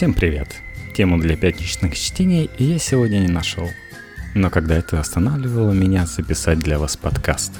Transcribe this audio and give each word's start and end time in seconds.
Всем 0.00 0.14
привет! 0.14 0.62
Тему 0.94 1.18
для 1.18 1.36
пятничных 1.36 1.94
чтений 1.94 2.48
я 2.56 2.78
сегодня 2.78 3.18
не 3.18 3.28
нашел. 3.28 3.68
Но 4.34 4.48
когда 4.48 4.78
это 4.78 4.98
останавливало 4.98 5.72
меня 5.72 6.06
записать 6.06 6.58
для 6.58 6.78
вас 6.78 6.96
подкаст. 6.96 7.52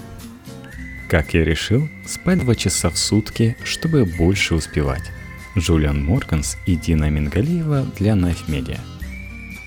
Как 1.11 1.35
я 1.35 1.45
решил, 1.45 1.87
спать 2.07 2.39
два 2.39 2.55
часа 2.55 2.89
в 2.89 2.97
сутки, 2.97 3.59
чтобы 3.63 4.07
больше 4.07 4.55
успевать. 4.55 5.03
Джулиан 5.59 6.03
Морганс 6.03 6.57
и 6.65 6.77
Дина 6.77 7.11
Мингалиева 7.11 7.87
для 7.99 8.13
Knife 8.13 8.49
Media. 8.49 8.81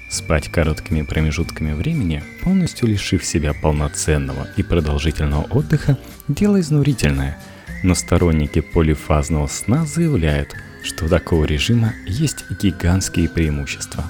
Спать 0.09 0.49
короткими 0.49 1.03
промежутками 1.03 1.73
времени, 1.73 2.23
полностью 2.41 2.87
лишив 2.87 3.23
себя 3.23 3.53
полноценного 3.53 4.47
и 4.57 4.63
продолжительного 4.63 5.43
отдыха, 5.43 5.99
дело 6.27 6.59
изнурительное, 6.59 7.37
но 7.83 7.93
сторонники 7.93 8.61
полифазного 8.61 9.45
сна 9.45 9.85
заявляют– 9.85 10.55
что 10.83 11.05
у 11.05 11.07
такого 11.07 11.45
режима 11.45 11.93
есть 12.05 12.45
гигантские 12.61 13.29
преимущества. 13.29 14.03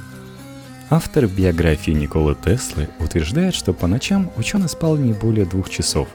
Автор 0.90 1.28
биографии 1.28 1.92
Николы 1.92 2.36
Теслы 2.36 2.90
утверждает, 3.00 3.56
что 3.56 3.74
по 3.74 3.88
ночам 3.88 4.32
ученый 4.38 4.70
спал 4.70 4.98
не 4.98 5.14
более 5.14 5.46
двух 5.46 5.70
часов, 5.70 6.08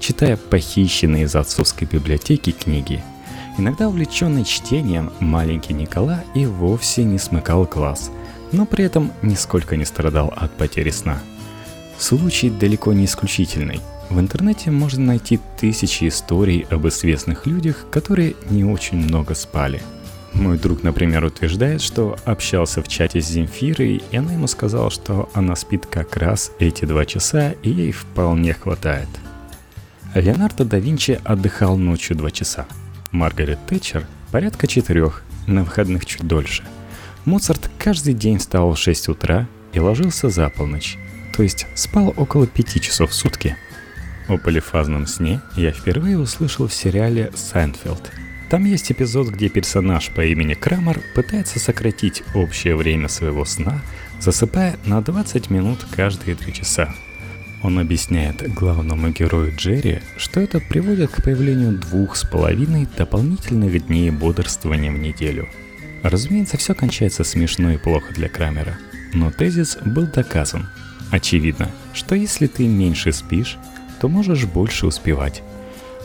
читая 0.00 0.36
похищенные 0.36 1.24
из 1.24 1.34
отцовской 1.34 1.84
библиотеки 1.84 2.52
книги. 2.52 3.02
Иногда 3.58 3.88
увлеченный 3.88 4.44
чтением, 4.44 5.12
маленький 5.20 5.74
Никола 5.74 6.24
и 6.34 6.46
вовсе 6.46 7.04
не 7.04 7.18
смыкал 7.18 7.64
глаз, 7.64 8.10
но 8.52 8.64
при 8.64 8.84
этом 8.84 9.12
нисколько 9.22 9.76
не 9.76 9.84
страдал 9.84 10.32
от 10.34 10.52
потери 10.52 10.90
сна. 10.90 11.18
Случай 11.98 12.48
далеко 12.48 12.92
не 12.92 13.04
исключительный. 13.04 13.80
В 14.08 14.18
интернете 14.18 14.70
можно 14.70 15.04
найти 15.04 15.40
тысячи 15.58 16.08
историй 16.08 16.66
об 16.70 16.86
известных 16.88 17.46
людях, 17.46 17.86
которые 17.90 18.34
не 18.50 18.64
очень 18.64 18.98
много 18.98 19.34
спали– 19.34 19.82
мой 20.34 20.58
друг, 20.58 20.82
например, 20.82 21.24
утверждает, 21.24 21.82
что 21.82 22.16
общался 22.24 22.82
в 22.82 22.88
чате 22.88 23.20
с 23.20 23.28
Земфирой, 23.28 24.02
и 24.10 24.16
она 24.16 24.32
ему 24.32 24.46
сказала, 24.46 24.90
что 24.90 25.28
она 25.34 25.56
спит 25.56 25.86
как 25.86 26.16
раз 26.16 26.52
эти 26.58 26.84
два 26.84 27.04
часа, 27.04 27.52
и 27.62 27.70
ей 27.70 27.92
вполне 27.92 28.54
хватает. 28.54 29.08
Леонардо 30.14 30.64
да 30.64 30.78
Винчи 30.78 31.20
отдыхал 31.24 31.76
ночью 31.76 32.16
два 32.16 32.30
часа. 32.30 32.66
Маргарет 33.10 33.58
Тэтчер– 33.66 34.06
порядка 34.32 34.66
четырех, 34.66 35.22
на 35.46 35.64
выходных 35.64 36.06
чуть 36.06 36.26
дольше. 36.26 36.64
Моцарт 37.24 37.70
каждый 37.78 38.14
день 38.14 38.38
вставал 38.38 38.74
в 38.74 38.78
6 38.78 39.10
утра 39.10 39.46
и 39.72 39.80
ложился 39.80 40.28
за 40.28 40.48
полночь, 40.48 40.96
то 41.36 41.42
есть 41.42 41.66
спал 41.74 42.12
около 42.16 42.46
пяти 42.46 42.80
часов 42.80 43.10
в 43.10 43.14
сутки. 43.14 43.56
О 44.28 44.38
полифазном 44.38 45.06
сне 45.06 45.40
я 45.56 45.72
впервые 45.72 46.18
услышал 46.18 46.66
в 46.66 46.74
сериале 46.74 47.30
«Сайнфелд», 47.34 48.10
там 48.52 48.66
есть 48.66 48.92
эпизод, 48.92 49.28
где 49.30 49.48
персонаж 49.48 50.10
по 50.10 50.22
имени 50.26 50.52
Крамер 50.52 51.00
пытается 51.14 51.58
сократить 51.58 52.22
общее 52.34 52.76
время 52.76 53.08
своего 53.08 53.46
сна, 53.46 53.80
засыпая 54.20 54.76
на 54.84 55.00
20 55.00 55.48
минут 55.48 55.86
каждые 55.96 56.36
3 56.36 56.52
часа. 56.52 56.94
Он 57.62 57.78
объясняет 57.78 58.52
главному 58.52 59.08
герою 59.08 59.56
Джерри, 59.56 60.02
что 60.18 60.38
это 60.38 60.60
приводит 60.60 61.12
к 61.12 61.24
появлению 61.24 61.78
двух 61.78 62.14
с 62.14 62.24
половиной 62.24 62.86
дополнительных 62.94 63.86
дней 63.86 64.10
бодрствования 64.10 64.92
в 64.92 64.98
неделю. 64.98 65.48
Разумеется, 66.02 66.58
все 66.58 66.74
кончается 66.74 67.24
смешно 67.24 67.70
и 67.70 67.78
плохо 67.78 68.12
для 68.12 68.28
Крамера, 68.28 68.76
но 69.14 69.30
тезис 69.30 69.78
был 69.82 70.06
доказан. 70.06 70.68
Очевидно, 71.10 71.70
что 71.94 72.14
если 72.14 72.48
ты 72.48 72.66
меньше 72.66 73.12
спишь, 73.12 73.56
то 73.98 74.10
можешь 74.10 74.44
больше 74.44 74.86
успевать. 74.86 75.42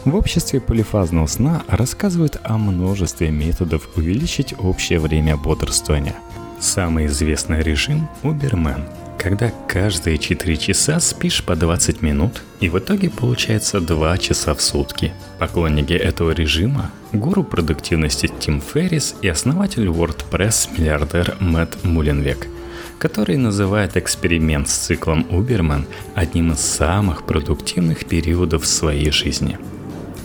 В 0.06 0.16
обществе 0.16 0.62
полифазного 0.62 1.28
сна 1.28 1.64
рассказывают 1.68 2.40
о 2.44 2.58
множестве 2.58 3.30
методов 3.30 3.90
увеличить 3.96 4.54
общее 4.58 5.00
время 5.00 5.36
бодрствования. 5.36 6.16
Самый 6.60 7.08
известный 7.08 7.62
режим– 7.62 8.08
Убермен, 8.24 8.86
когда 9.18 9.52
каждые 9.68 10.18
4 10.18 10.58
часа 10.58 11.00
спишь 11.00 11.44
по 11.44 11.56
20 11.56 12.02
минут, 12.02 12.42
и 12.62 12.70
в 12.70 12.80
итоге 12.80 13.10
получается 13.10 13.82
2 13.82 14.18
часа 14.18 14.54
в 14.54 14.62
сутки. 14.62 15.14
Поклонники 15.40 15.94
этого 15.94 16.32
режима– 16.32 16.92
гуру 17.12 17.44
продуктивности 17.44 18.30
Тим 18.40 18.62
Феррис 18.62 19.16
и 19.22 19.28
основатель 19.28 19.88
WordPress 19.88 20.70
миллиардер 20.78 21.36
Мэтт 21.40 21.84
Муленвек– 21.84 22.48
который 23.00 23.38
называет 23.38 23.96
эксперимент 23.96 24.70
с 24.70 24.74
циклом 24.74 25.28
Уберман 25.30 25.86
одним 26.16 26.54
из 26.54 26.62
самых 26.62 27.28
продуктивных 27.28 28.06
периодов 28.06 28.64
в 28.64 28.68
своей 28.68 29.12
жизни– 29.12 29.60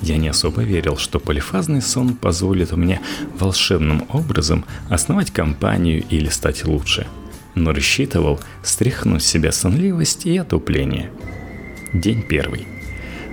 я 0.03 0.17
не 0.17 0.29
особо 0.29 0.63
верил, 0.63 0.97
что 0.97 1.21
полифазный 1.21 1.81
сон 1.81 2.15
позволит 2.15 2.73
мне 2.73 3.01
волшебным 3.39 4.05
образом 4.11 4.65
основать 4.91 5.31
компанию 5.31 6.05
или 6.11 6.29
стать 6.29 6.65
лучше. 6.65 7.07
Но 7.55 7.73
рассчитывал 7.73 8.41
стряхнуть 8.63 9.23
с 9.23 9.27
себя 9.27 9.53
сонливость 9.53 10.27
и 10.27 10.37
отупление. 10.37 11.11
День 11.93 12.23
первый. 12.23 12.67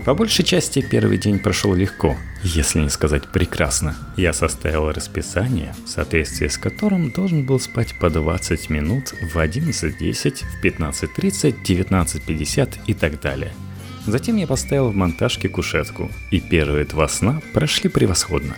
По 0.06 0.14
большей 0.14 0.46
части 0.46 0.82
первый 0.82 1.18
день 1.18 1.40
прошел 1.40 1.74
легко, 1.74 2.16
если 2.44 2.80
не 2.80 2.90
сказать 2.90 3.28
прекрасно. 3.28 3.96
Я 4.16 4.34
составил 4.34 4.92
расписание, 4.92 5.76
в 5.86 5.90
соответствии 5.90 6.48
с 6.48 6.58
которым 6.58 7.12
должен 7.12 7.46
был 7.46 7.60
спать 7.60 7.96
по 8.00 8.10
20 8.10 8.70
минут 8.70 9.14
в 9.34 9.38
11.10, 9.38 10.44
в 10.46 10.64
15.30, 10.64 11.56
19.50 11.64 12.80
и 12.88 12.94
так 12.94 13.20
далее– 13.22 13.54
Затем 14.06 14.38
я 14.38 14.48
поставил 14.48 14.90
в 14.90 14.96
монтажке 14.96 15.50
кушетку, 15.50 16.10
и 16.32 16.40
первые 16.40 16.86
два 16.86 17.08
сна 17.08 17.42
прошли 17.54 17.90
превосходно. 17.90 18.56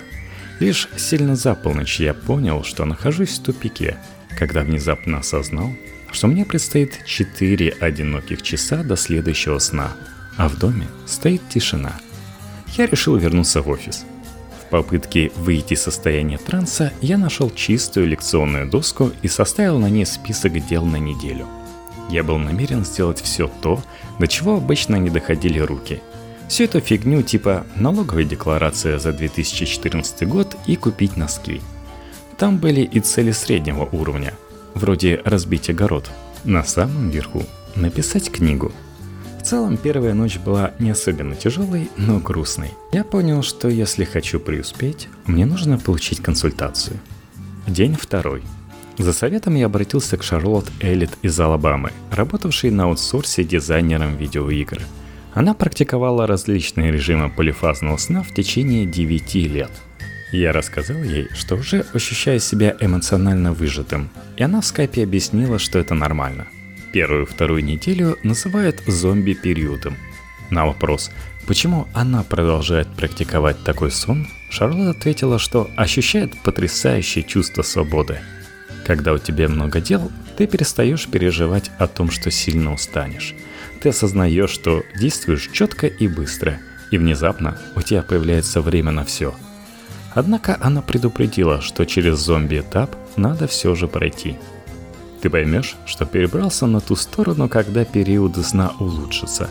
Лишь 0.60 0.88
сильно 0.98 1.36
за 1.36 1.56
полночь 1.56 2.00
я 2.00 2.14
понял, 2.14 2.64
что 2.64 2.86
нахожусь 2.86 3.40
в 3.40 3.44
тупике, 3.44 3.98
когда 4.38 4.62
внезапно 4.62 5.20
осознал, 5.20 5.74
что 6.12 6.28
мне 6.28 6.46
предстоит 6.46 7.04
4 7.06 7.70
одиноких 7.80 8.42
часа 8.42 8.84
до 8.84 8.96
следующего 8.96 9.60
сна, 9.60 9.92
а 10.38 10.48
в 10.48 10.58
доме 10.58 10.88
стоит 11.06 11.42
тишина. 11.50 11.94
Я 12.78 12.86
решил 12.86 13.18
вернуться 13.18 13.62
в 13.62 13.70
офис. 13.70 14.06
В 14.62 14.70
попытке 14.70 15.32
выйти 15.36 15.74
из 15.74 15.82
состояния 15.82 16.38
транса 16.38 16.94
я 17.02 17.18
нашел 17.18 17.50
чистую 17.50 18.08
лекционную 18.08 18.70
доску 18.70 19.12
и 19.22 19.28
составил 19.28 19.80
на 19.80 19.90
ней 19.90 20.06
список 20.06 20.66
дел 20.66 20.86
на 20.86 20.98
неделю– 20.98 21.48
я 22.12 22.24
был 22.24 22.38
намерен 22.38 22.86
сделать 22.86 23.22
все 23.22 23.50
то, 23.62 23.82
до 24.20 24.28
чего 24.28 24.58
обычно 24.58 24.98
не 24.98 25.10
доходили 25.10 25.60
руки. 25.60 26.02
Всю 26.48 26.66
эту 26.66 26.82
фигню 26.82 27.22
типа 27.22 27.66
налоговая 27.78 28.26
декларация 28.26 29.00
за 29.00 29.14
2014 29.14 30.28
год 30.28 30.58
и 30.68 30.76
купить 30.76 31.16
носки. 31.16 31.62
Там 32.38 32.58
были 32.58 32.82
и 32.82 33.00
цели 33.00 33.32
среднего 33.32 33.86
уровня, 33.86 34.34
вроде 34.74 35.22
разбить 35.24 35.70
огород. 35.70 36.12
На 36.44 36.64
самом 36.64 37.10
верху 37.10 37.44
написать 37.76 38.30
книгу. 38.30 38.74
В 39.40 39.44
целом 39.44 39.78
первая 39.78 40.14
ночь 40.14 40.38
была 40.38 40.74
не 40.80 40.92
особенно 40.92 41.36
тяжелой, 41.36 41.90
но 41.98 42.20
грустной. 42.20 42.74
Я 42.92 43.04
понял, 43.04 43.42
что 43.42 43.70
если 43.70 44.04
хочу 44.04 44.40
преуспеть, 44.40 45.08
мне 45.26 45.46
нужно 45.46 45.78
получить 45.78 46.20
консультацию. 46.20 47.00
День 47.68 47.96
второй– 47.96 48.44
за 49.02 49.14
советом 49.14 49.56
я 49.56 49.68
обратился 49.68 50.18
к 50.18 50.24
Шарлотт 50.24 50.70
Эллит 50.80 51.12
из 51.22 51.40
Алабамы, 51.40 51.92
работавшей 52.12 52.72
на 52.72 52.84
аутсорсе 52.84 53.44
дизайнером 53.44 54.18
видеоигр. 54.18 54.82
Она 55.34 55.54
практиковала 55.54 56.28
различные 56.28 56.92
режимы 56.92 57.30
полифазного 57.30 57.98
сна 57.98 58.22
в 58.22 58.34
течение 58.34 58.86
9 58.86 59.36
лет. 59.36 59.72
Я 60.34 60.52
рассказал 60.52 60.98
ей, 61.04 61.30
что 61.34 61.56
уже 61.56 61.86
ощущаю 61.94 62.40
себя 62.40 62.76
эмоционально 62.80 63.54
выжатым, 63.54 64.10
и 64.38 64.44
она 64.44 64.62
в 64.62 64.66
скайпе 64.66 65.04
объяснила, 65.04 65.58
что 65.58 65.80
это 65.80 65.94
нормально. 65.94 66.48
Первую-вторую 66.92 67.64
неделю 67.64 68.18
называют 68.24 68.82
зомби-периодом. 68.88 69.96
На 70.50 70.66
вопрос, 70.66 71.12
почему 71.48 71.88
она 71.94 72.24
продолжает 72.24 72.90
практиковать 72.90 73.64
такой 73.64 73.92
сон, 73.92 74.28
Шарлотт 74.50 74.98
ответила, 74.98 75.40
что 75.40 75.70
ощущает 75.78 76.38
потрясающее 76.44 77.24
чувство 77.24 77.62
свободы– 77.62 78.20
когда 78.86 79.14
у 79.14 79.18
тебя 79.18 79.48
много 79.48 79.80
дел, 79.80 80.12
ты 80.38 80.48
перестаешь 80.48 81.08
переживать 81.08 81.72
о 81.78 81.88
том, 81.88 82.10
что 82.10 82.32
сильно 82.32 82.74
устанешь. 82.74 83.36
Ты 83.82 83.90
осознаешь, 83.90 84.50
что 84.50 84.84
действуешь 85.00 85.50
четко 85.52 85.88
и 85.88 86.08
быстро, 86.08 86.60
и 86.92 86.98
внезапно 86.98 87.58
у 87.76 87.82
тебя 87.82 88.02
появляется 88.02 88.62
время 88.62 88.92
на 88.92 89.06
все. 89.06 89.34
Однако 90.14 90.58
она 90.60 90.82
предупредила, 90.82 91.62
что 91.62 91.86
через 91.86 92.20
зомби-этап 92.20 92.96
надо 93.16 93.48
все 93.48 93.76
же 93.76 93.88
пройти. 93.88 94.38
Ты 95.22 95.30
поймешь, 95.30 95.76
что 95.86 96.06
перебрался 96.06 96.66
на 96.66 96.82
ту 96.82 96.96
сторону, 96.96 97.48
когда 97.48 97.86
периоды 97.86 98.44
сна 98.44 98.74
улучшатся. 98.80 99.50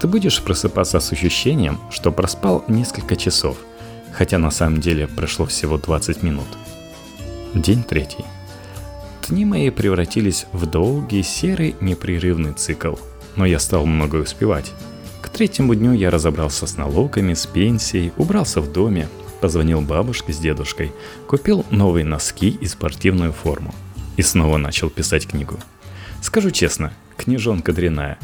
Ты 0.00 0.06
будешь 0.06 0.42
просыпаться 0.42 1.00
с 1.00 1.12
ощущением, 1.12 1.78
что 1.90 2.12
проспал 2.12 2.64
несколько 2.68 3.16
часов, 3.16 3.58
хотя 4.12 4.38
на 4.38 4.50
самом 4.50 4.80
деле 4.80 5.06
прошло 5.06 5.44
всего 5.44 5.76
20 5.76 6.22
минут. 6.22 6.48
День 7.54 7.82
третий. 7.82 8.24
Мои 9.30 9.70
превратились 9.70 10.46
в 10.52 10.66
долгий 10.66 11.22
серый 11.22 11.76
непрерывный 11.80 12.52
цикл, 12.52 12.94
но 13.36 13.44
я 13.44 13.58
стал 13.58 13.86
много 13.86 14.16
успевать. 14.16 14.72
К 15.20 15.28
третьему 15.28 15.74
дню 15.74 15.92
я 15.92 16.10
разобрался 16.10 16.66
с 16.66 16.76
налогами, 16.76 17.34
с 17.34 17.46
пенсией, 17.46 18.12
убрался 18.16 18.60
в 18.60 18.72
доме. 18.72 19.08
Позвонил 19.40 19.82
бабушке 19.82 20.32
с 20.32 20.38
дедушкой, 20.38 20.92
купил 21.26 21.64
новые 21.70 22.04
носки 22.04 22.48
и 22.48 22.66
спортивную 22.66 23.32
форму. 23.32 23.74
И 24.16 24.22
снова 24.22 24.56
начал 24.56 24.90
писать 24.90 25.26
книгу. 25.26 25.58
Скажу 26.22 26.50
честно, 26.50 26.92
книжонка 27.16 27.72
дряная, 27.72 28.18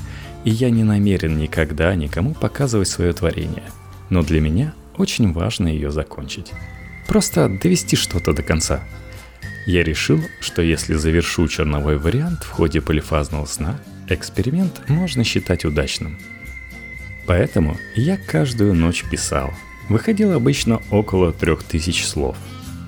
и 0.44 0.50
я 0.50 0.70
не 0.70 0.84
намерен 0.84 1.38
никогда 1.38 1.94
никому 1.94 2.34
показывать 2.34 2.88
свое 2.88 3.12
творение. 3.12 3.64
Но 4.10 4.22
для 4.22 4.40
меня 4.40 4.74
очень 4.96 5.32
важно 5.32 5.68
ее 5.68 5.90
закончить. 5.90 6.52
Просто 7.06 7.48
довести 7.48 7.94
что-то 7.94 8.32
до 8.32 8.42
конца. 8.42 8.82
Я 9.66 9.82
решил, 9.82 10.22
что 10.40 10.62
если 10.62 10.94
завершу 10.94 11.48
черновой 11.48 11.98
вариант 11.98 12.44
в 12.44 12.50
ходе 12.50 12.80
полифазного 12.80 13.46
сна, 13.46 13.80
эксперимент 14.08 14.88
можно 14.88 15.24
считать 15.24 15.64
удачным. 15.64 16.18
Поэтому 17.26 17.76
я 17.96 18.16
каждую 18.16 18.74
ночь 18.74 19.04
писал. 19.10 19.52
Выходило 19.88 20.36
обычно 20.36 20.80
около 20.90 21.32
трех 21.32 21.64
тысяч 21.64 22.06
слов. 22.06 22.36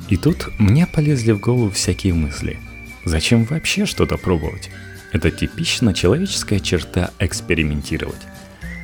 И 0.08 0.16
тут 0.16 0.48
мне 0.58 0.86
полезли 0.86 1.32
в 1.32 1.40
голову 1.40 1.70
всякие 1.70 2.14
мысли. 2.14 2.58
Зачем 3.04 3.44
вообще 3.44 3.84
что-то 3.84 4.16
пробовать? 4.16 4.70
Это 5.12 5.32
типично 5.32 5.92
человеческая 5.92 6.60
черта 6.60 7.10
экспериментировать. 7.18 8.20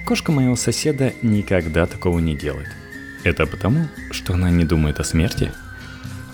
Кошка 0.05 0.33
моего 0.33 0.57
соседа 0.57 1.13
никогда 1.23 1.87
такого 1.87 2.19
не 2.19 2.37
делает. 2.37 2.69
Это 3.23 3.47
потому, 3.47 3.89
что 4.11 4.35
она 4.35 4.51
не 4.51 4.65
думает 4.65 4.99
о 5.01 5.05
смерти? 5.05 5.53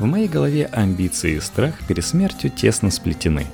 В 0.00 0.06
моей 0.06 0.26
голове 0.26 0.67
амбиции 0.67 1.37
и 1.37 1.41
страх 1.41 1.75
перед 1.87 2.05
смертью 2.05 2.50
тесно 2.50 2.91
сплетены. 2.91 3.47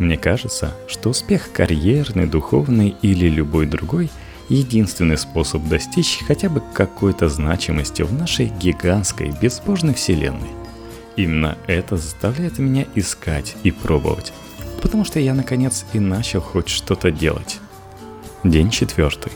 Мне 0.00 0.16
кажется, 0.16 0.74
что 0.88 1.10
успех 1.10 1.52
карьерный, 1.52 2.26
духовный 2.26 2.96
или 3.02 3.28
любой 3.28 3.66
другой– 3.66 4.10
единственный 4.48 5.16
способ 5.16 5.62
достичь 5.68 6.18
хотя 6.26 6.48
бы 6.48 6.60
какой-то 6.74 7.28
значимости 7.28 8.02
в 8.02 8.12
нашей 8.12 8.46
гигантской, 8.46 9.32
безбожной 9.40 9.94
вселенной. 9.94 10.50
Именно 11.14 11.56
это 11.68 11.96
заставляет 11.96 12.58
меня 12.58 12.86
искать 12.96 13.54
и 13.62 13.70
пробовать 13.70 14.32
потому 14.82 15.04
что 15.04 15.20
я 15.20 15.32
наконец 15.32 15.86
и 15.92 16.00
начал 16.00 16.40
хоть 16.40 16.68
что-то 16.68 17.10
делать. 17.10 17.60
День 18.44 18.70
четвертый. 18.70 19.32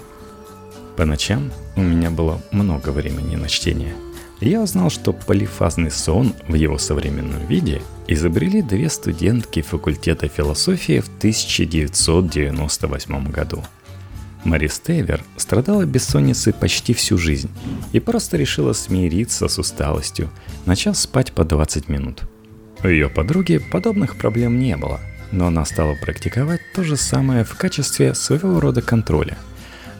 По 0.97 1.05
ночам 1.05 1.53
у 1.76 1.82
меня 1.82 2.11
было 2.11 2.43
много 2.50 2.91
времени 2.91 3.37
на 3.37 3.49
чтение. 3.49 3.94
Я 4.41 4.62
узнал, 4.62 4.91
что 4.91 5.12
полифазный 5.12 5.91
сон 5.91 6.33
в 6.47 6.55
его 6.55 6.79
современном 6.79 7.44
виде 7.47 7.83
изобрели 8.06 8.62
две 8.62 8.88
студентки 8.91 9.62
факультета 9.62 10.29
философии 10.29 11.00
в 11.00 11.09
1998 11.09 13.31
году. 13.31 13.65
Мари 14.44 14.69
Стейвер 14.69 15.25
страдала 15.37 15.85
бессонницей 15.85 16.53
почти 16.53 16.94
всю 16.94 17.19
жизнь 17.19 17.50
и 17.93 18.00
просто 18.00 18.37
решила 18.37 18.75
смириться 18.75 19.49
с 19.49 19.59
усталостью, 19.59 20.31
начав 20.67 20.97
спать 20.97 21.32
по 21.32 21.44
20 21.44 21.89
минут. 21.89 22.23
У 22.85 22.89
ее 22.89 23.09
подруги 23.09 23.59
подобных 23.59 24.17
проблем 24.17 24.61
не 24.61 24.77
было– 24.77 25.00
но 25.32 25.47
она 25.47 25.65
стала 25.65 25.94
практиковать 25.94 26.61
то 26.75 26.85
же 26.85 26.97
самое 26.97 27.44
в 27.44 27.56
качестве 27.56 28.15
своего 28.15 28.61
рода 28.61 28.82
контроля. 28.82 29.37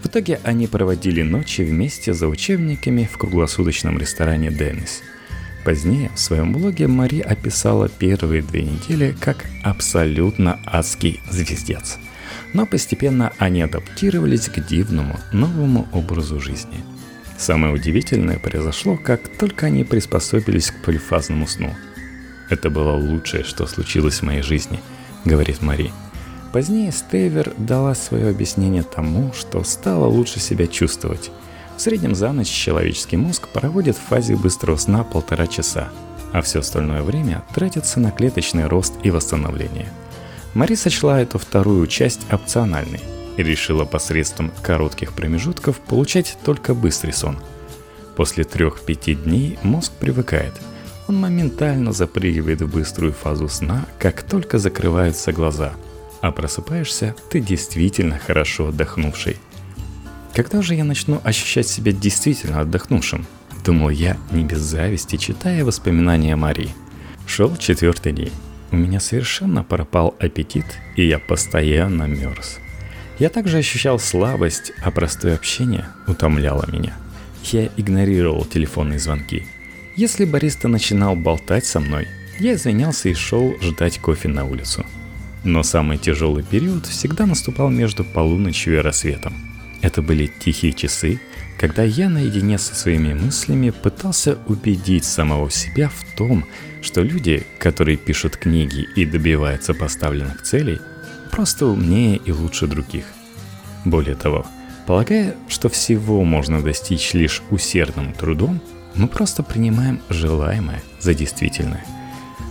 В 0.07 0.09
итоге 0.09 0.39
они 0.45 0.69
проводили 0.69 1.23
ночи 1.23 1.63
вместе 1.63 2.15
за 2.15 2.29
учебниками 2.29 3.11
в 3.13 3.19
круглосуточном 3.19 3.99
ресторане 3.99 4.53
«Деннис». 4.53 5.03
Позднее 5.65 6.13
в 6.15 6.21
своем 6.21 6.53
блоге 6.53 6.87
Мари 6.87 7.19
описала 7.19 7.89
первые 7.89 8.43
две 8.43 8.63
недели 8.63 9.17
как 9.21 9.47
абсолютно 9.65 10.61
адский 10.65 11.19
звездец. 11.29 11.99
Но 12.53 12.67
постепенно 12.67 13.33
они 13.39 13.63
адаптировались 13.63 14.49
к 14.49 14.65
дивному 14.65 15.19
новому 15.33 15.89
образу 15.93 16.39
жизни. 16.39 16.85
Самое 17.37 17.75
удивительное 17.75 18.39
произошло, 18.39 18.97
как 18.97 19.27
только 19.37 19.67
они 19.67 19.83
приспособились 19.83 20.71
к 20.71 20.85
полифазному 20.85 21.49
сну. 21.49 21.75
Это 22.49 22.71
было 22.71 22.93
лучшее, 22.93 23.43
что 23.43 23.67
случилось 23.67 24.21
в 24.21 24.23
моей 24.23 24.43
жизни– 24.43 24.79
говорит 25.25 25.63
Мари. 25.63 25.91
Позднее 26.57 26.91
Стейвер 26.91 27.53
дала 27.59 27.95
свое 27.95 28.31
объяснение 28.31 28.83
тому, 28.83 29.31
что 29.35 29.63
стало 29.63 30.07
лучше 30.07 30.41
себя 30.41 30.67
чувствовать. 30.67 31.31
В 31.77 31.83
среднем 31.83 32.15
за 32.15 32.33
ночь 32.33 32.49
человеческий 32.49 33.19
мозг 33.19 33.49
проводит 33.49 33.95
в 33.95 34.01
фазе 34.01 34.37
быстрого 34.37 34.79
сна 34.79 35.05
полтора 35.05 35.49
часа, 35.49 35.91
а 36.33 36.41
все 36.41 36.61
остальное 36.61 37.03
время 37.03 37.45
тратится 37.55 38.01
на 38.01 38.11
клеточный 38.11 38.69
рост 38.69 38.95
и 39.03 39.11
восстановление. 39.11 39.91
Мари 40.55 40.77
сочла 40.77 41.21
эту 41.21 41.37
вторую 41.37 41.87
часть 41.89 42.23
опциональной 42.33 43.03
и 43.37 43.43
решила 43.43 43.85
посредством 43.85 44.51
коротких 44.63 45.13
промежутков 45.13 45.79
получать 45.81 46.39
только 46.43 46.73
быстрый 46.73 47.13
сон. 47.13 47.37
После 48.17 48.45
трех-пяти 48.45 49.15
дней 49.15 49.59
мозг 49.63 49.93
привыкает– 49.93 50.55
он 51.09 51.19
моментально 51.19 51.93
запрыгивает 51.93 52.63
в 52.63 52.73
быструю 52.73 53.13
фазу 53.13 53.49
сна, 53.49 53.87
как 53.99 54.23
только 54.23 54.59
закрываются 54.59 55.33
глаза. 55.33 55.75
А 56.27 56.33
просыпаешься 56.33 57.15
ты 57.31 57.39
действительно 57.39 58.19
хорошо 58.19 58.69
отдохнувший. 58.69 59.37
Когда 60.35 60.61
же 60.61 60.75
я 60.75 60.83
начну 60.83 61.21
ощущать 61.23 61.69
себя 61.69 61.93
действительно 61.93 62.61
отдохнувшим? 62.61 63.25
Думал 63.65 63.91
я 63.91 64.17
не 64.33 64.43
без 64.43 64.59
зависти, 64.59 65.19
читая 65.19 65.65
воспоминания 65.65 66.35
Марии. 66.35 66.75
Шел 67.29 67.57
четвертый 67.57 68.13
день. 68.13 68.33
У 68.73 68.77
меня 68.77 68.99
совершенно 68.99 69.63
пропал 69.63 70.17
аппетит, 70.19 70.67
и 70.97 71.07
я 71.07 71.21
постоянно 71.21 72.09
мерз. 72.09 72.59
Я 73.21 73.29
также 73.29 73.59
ощущал 73.59 74.01
слабость, 74.01 74.73
а 74.83 74.91
простое 74.91 75.37
общение 75.37 75.87
утомляло 76.09 76.69
меня. 76.69 76.95
Я 77.45 77.69
игнорировал 77.77 78.45
телефонные 78.45 78.99
звонки– 78.99 79.47
если 79.97 80.27
бариста 80.27 80.69
начинал 80.69 81.17
болтать 81.17 81.65
со 81.65 81.81
мной, 81.81 82.07
я 82.39 82.53
извинялся 82.53 83.09
и 83.09 83.15
шел 83.15 83.57
ждать 83.63 83.99
кофе 83.99 84.29
на 84.29 84.45
улицу. 84.45 84.85
Но 85.47 85.63
самый 85.63 85.97
тяжелый 85.97 86.43
период 86.43 86.87
всегда 86.87 87.25
наступал 87.25 87.71
между 87.71 88.05
полуночью 88.05 88.75
и 88.75 88.81
рассветом. 88.83 89.33
Это 89.81 90.03
были 90.03 90.27
тихие 90.27 90.73
часы, 90.73 91.21
когда 91.57 91.85
я 91.85 92.09
наедине 92.09 92.59
со 92.59 92.75
своими 92.75 93.15
мыслями 93.15 93.71
пытался 93.71 94.39
убедить 94.47 95.05
самого 95.05 95.51
себя 95.51 95.89
в 95.89 96.17
том, 96.17 96.45
что 96.83 97.01
люди, 97.01 97.47
которые 97.59 97.97
пишут 97.97 98.37
книги 98.37 98.87
и 98.97 99.07
добиваются 99.07 99.73
поставленных 99.73 100.43
целей, 100.43 100.81
просто 101.31 101.67
умнее 101.67 102.17
и 102.17 102.33
лучше 102.33 102.67
других. 102.67 103.05
Более 103.85 104.17
того, 104.17 104.45
полагая, 104.87 105.37
что 105.49 105.69
всего 105.69 106.25
можно 106.25 106.61
достичь 106.61 107.15
лишь 107.15 107.41
усердным 107.51 108.13
трудом– 108.15 108.61
мы 108.97 109.09
просто 109.09 109.43
принимаем 109.43 110.01
желаемое 110.09 110.83
за 111.01 111.15
действительное. 111.15 111.85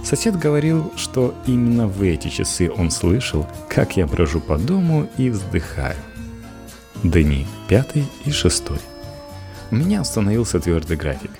Сосед 0.04 0.38
говорил, 0.38 0.92
что 0.96 1.34
именно 1.46 1.88
в 1.88 2.02
эти 2.02 2.28
часы 2.28 2.72
он 2.72 2.92
слышал, 2.92 3.48
как 3.70 3.98
я 3.98 4.08
брожу 4.08 4.40
по 4.40 4.58
дому 4.58 5.10
и 5.18 5.30
вздыхаю. 5.30 5.98
Дни 7.04 7.48
пятый 7.68 8.06
и 8.26 8.32
шестой. 8.32 8.80
У 9.72 9.76
меня 9.76 10.02
установился 10.02 10.60
твердый 10.60 10.98
график. 10.98 11.32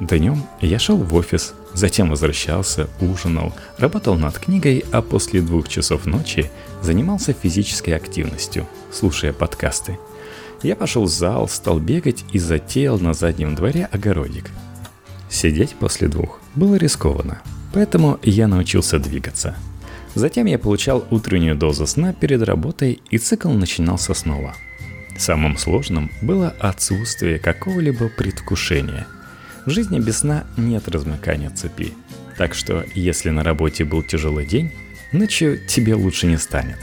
Днем 0.00 0.42
я 0.60 0.78
шел 0.78 0.96
в 0.96 1.14
офис, 1.14 1.54
затем 1.74 2.10
возвращался, 2.10 2.88
ужинал, 3.00 3.52
работал 3.78 4.16
над 4.16 4.38
книгой, 4.38 4.84
а 4.90 5.02
после 5.02 5.40
двух 5.40 5.68
часов 5.68 6.06
ночи 6.06 6.50
занимался 6.80 7.32
физической 7.32 7.90
активностью, 7.90 8.66
слушая 8.90 9.32
подкасты– 9.32 9.98
я 10.62 10.76
пошел 10.76 11.04
в 11.04 11.08
зал, 11.08 11.48
стал 11.48 11.80
бегать 11.80 12.24
и 12.32 12.38
затеял 12.38 12.98
на 12.98 13.14
заднем 13.14 13.54
дворе 13.56 13.88
огородик. 13.90 14.50
Сидеть 15.28 15.74
после 15.74 16.08
двух 16.08 16.38
было 16.54 16.76
рискованно, 16.76 17.42
поэтому 17.72 18.18
я 18.22 18.48
научился 18.48 18.98
двигаться. 18.98 19.56
Затем 20.14 20.46
я 20.46 20.58
получал 20.58 21.06
утреннюю 21.10 21.56
дозу 21.56 21.86
сна 21.86 22.12
перед 22.12 22.42
работой, 22.42 23.00
и 23.10 23.18
цикл 23.18 23.50
начинался 23.50 24.14
снова. 24.14 24.54
Самым 25.18 25.56
сложным 25.56 26.10
было 26.20 26.54
отсутствие 26.58 27.38
какого-либо 27.38 28.08
предвкушения. 28.08 29.06
В 29.66 29.70
жизни 29.70 29.98
без 29.98 30.18
сна 30.18 30.44
нет 30.56 30.88
размыкания 30.88 31.50
цепи. 31.50 31.94
Так 32.36 32.54
что, 32.54 32.84
если 32.94 33.30
на 33.30 33.42
работе 33.42 33.84
был 33.84 34.02
тяжелый 34.02 34.46
день, 34.46 34.72
ночью 35.12 35.58
тебе 35.66 35.94
лучше 35.94 36.26
не 36.26 36.38
станет. 36.38 36.78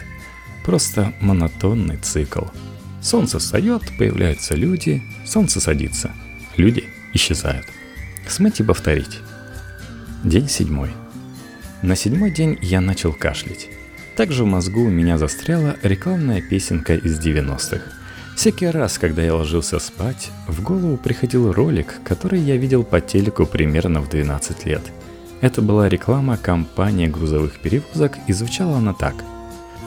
Просто 0.64 1.14
монотонный 1.20 1.98
цикл– 1.98 2.46
Солнце 3.02 3.40
встает, 3.40 3.84
появляются 3.98 4.56
люди, 4.56 5.02
солнце 5.26 5.62
садится, 5.62 6.12
люди 6.58 6.86
исчезают. 7.14 7.66
Смыть 8.28 8.60
и 8.60 8.64
повторить. 8.64 9.20
День 10.24 10.50
седьмой. 10.50 10.90
На 11.82 11.96
седьмой 11.96 12.30
день 12.30 12.60
я 12.62 12.82
начал 12.82 13.14
кашлять. 13.14 13.70
Также 14.18 14.44
в 14.44 14.48
мозгу 14.48 14.82
у 14.82 14.90
меня 14.90 15.18
застряла 15.18 15.78
рекламная 15.82 16.42
песенка 16.42 16.96
из 16.96 17.26
90-х. 17.26 17.84
Всякий 18.36 18.68
раз, 18.68 18.98
когда 18.98 19.22
я 19.22 19.34
ложился 19.34 19.80
спать, 19.80 20.32
в 20.46 20.62
голову 20.62 20.98
приходил 20.98 21.54
ролик, 21.54 22.02
который 22.04 22.42
я 22.42 22.58
видел 22.58 22.84
по 22.84 23.00
телеку 23.00 23.46
примерно 23.46 24.02
в 24.02 24.10
12 24.10 24.66
лет. 24.66 24.82
Это 25.40 25.62
была 25.62 25.88
реклама 25.88 26.36
компании 26.36 27.08
грузовых 27.08 27.58
перевозок 27.62 28.18
и 28.28 28.34
звучала 28.34 28.80
она 28.80 28.94
так. 28.94 29.16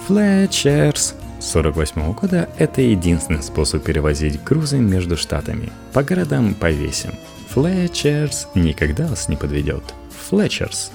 Fletchers, 0.09 1.13
1948 1.43 2.13
года 2.15 2.49
это 2.57 2.81
единственный 2.81 3.43
способ 3.43 3.85
перевозить 3.85 4.43
грузы 4.43 4.79
между 4.79 5.19
штатами, 5.19 5.71
по 5.93 6.03
городам, 6.03 6.55
по 6.55 6.71
весям. 6.71 7.13
Флетчерс 7.53 8.49
никогда 8.55 9.07
вас 9.07 9.29
не 9.29 9.37
подведет. 9.37 9.83
Флетчерс. 10.31 10.91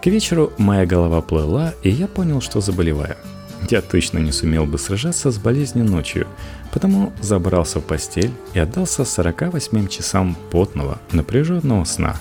К 0.00 0.06
вечеру 0.06 0.52
моя 0.56 0.86
голова 0.86 1.20
плыла, 1.20 1.74
и 1.82 1.90
я 1.90 2.06
понял, 2.06 2.40
что 2.40 2.60
заболеваю. 2.60 3.16
Я 3.68 3.82
точно 3.82 4.18
не 4.18 4.30
сумел 4.30 4.66
бы 4.66 4.78
сражаться 4.78 5.32
с 5.32 5.38
болезнью 5.38 5.84
ночью, 5.84 6.28
потому 6.72 7.12
забрался 7.20 7.80
в 7.80 7.84
постель 7.84 8.30
и 8.54 8.60
отдался 8.60 9.04
48 9.04 9.88
часам 9.88 10.36
потного, 10.52 11.00
напряженного 11.10 11.82
сна. 11.82 12.14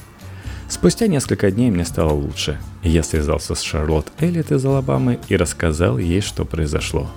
Спустя 0.68 1.06
несколько 1.06 1.52
дней 1.52 1.70
мне 1.70 1.86
стало 1.86 2.14
лучше, 2.14 2.60
я 2.82 3.04
связался 3.04 3.54
с 3.54 3.62
Шарлотт 3.62 4.08
Эллит 4.18 4.52
из 4.52 4.66
Алабамы 4.66 5.20
и 5.28 5.36
рассказал 5.36 6.00
ей, 6.00 6.22
что 6.22 6.44
произошло. 6.44 7.08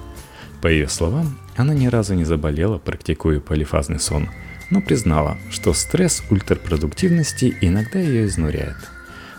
По 0.60 0.66
ее 0.66 0.88
словам, 0.88 1.38
она 1.56 1.72
ни 1.72 1.86
разу 1.86 2.12
не 2.12 2.24
заболела, 2.24 2.76
практикуя 2.76 3.40
полифазный 3.40 3.98
сон, 3.98 4.28
но 4.70 4.80
признала, 4.80 5.38
что 5.50 5.72
стресс 5.72 6.22
ультрапродуктивности 6.30 7.56
иногда 7.60 7.98
ее 7.98 8.26
изнуряет. 8.26 8.76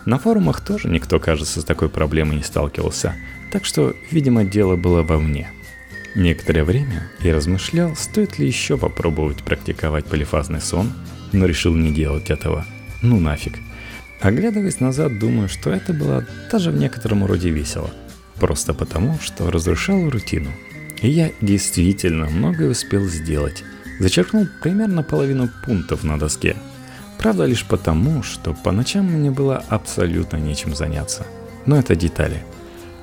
На 0.05 0.19
форумах 0.19 0.61
тоже 0.61 0.89
никто, 0.89 1.19
кажется, 1.19 1.61
с 1.61 1.63
такой 1.63 1.89
проблемой 1.89 2.37
не 2.37 2.43
сталкивался, 2.43 3.15
так 3.51 3.65
что, 3.65 3.95
видимо, 4.11 4.43
дело 4.43 4.75
было 4.75 5.01
вовне. 5.03 5.49
Некоторое 6.15 6.63
время 6.63 7.09
я 7.21 7.35
размышлял, 7.35 7.95
стоит 7.95 8.37
ли 8.37 8.45
еще 8.45 8.77
попробовать 8.77 9.43
практиковать 9.43 10.05
полифазный 10.05 10.61
сон, 10.61 10.91
но 11.31 11.45
решил 11.45 11.73
не 11.73 11.91
делать 11.91 12.29
этого. 12.29 12.65
Ну 13.01 13.19
нафиг. 13.19 13.53
Оглядываясь 14.21 14.79
назад, 14.79 15.19
думаю, 15.19 15.49
что 15.49 15.71
это 15.71 15.91
было 15.91 16.25
даже 16.51 16.71
в 16.71 16.77
некотором 16.77 17.25
роде 17.25 17.49
весело. 17.49 17.91
Просто 18.35 18.73
потому, 18.73 19.17
что 19.21 19.51
разрушал 19.51 20.09
рутину. 20.09 20.51
И 21.01 21.09
я 21.09 21.31
действительно 21.41 22.29
многое 22.29 22.69
успел 22.69 23.05
сделать. 23.05 23.63
Зачеркнул 24.03 24.47
примерно 24.61 25.01
половину 25.01 25.49
пунктов 25.65 26.03
на 26.03 26.19
доске. 26.19 26.57
Правда, 27.19 27.45
лишь 27.45 27.63
потому, 27.63 28.21
что 28.21 28.53
по 28.53 28.73
ночам 28.73 29.05
мне 29.05 29.31
было 29.31 29.63
абсолютно 29.69 30.35
нечем 30.35 30.75
заняться. 30.75 31.25
Но 31.65 31.77
это 31.77 31.95
детали. 31.95 32.43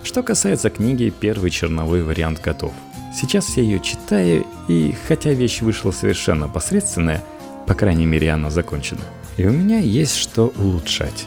Что 0.03 0.23
касается 0.23 0.69
книги, 0.69 1.11
первый 1.19 1.49
черновой 1.49 2.03
вариант 2.03 2.43
готов. 2.43 2.75
Сейчас 3.19 3.57
я 3.57 3.63
ее 3.63 3.81
читаю, 3.81 4.45
и 4.69 4.95
хотя 5.09 5.31
вещь 5.31 5.63
вышла 5.63 5.91
совершенно 5.91 6.49
посредственная, 6.49 7.25
по 7.67 7.73
крайней 7.73 8.05
мере 8.05 8.31
она 8.31 8.51
закончена. 8.51 9.01
И 9.39 9.47
у 9.47 9.53
меня 9.53 9.79
есть 9.79 10.17
что 10.17 10.53
улучшать. 10.59 11.27